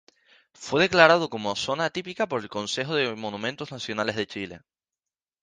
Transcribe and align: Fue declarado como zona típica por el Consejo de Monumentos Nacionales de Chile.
Fue 0.55 0.81
declarado 0.81 1.29
como 1.29 1.55
zona 1.55 1.91
típica 1.91 2.25
por 2.27 2.41
el 2.41 2.49
Consejo 2.49 2.95
de 2.95 3.13
Monumentos 3.13 3.71
Nacionales 3.71 4.15
de 4.15 4.25
Chile. 4.25 4.61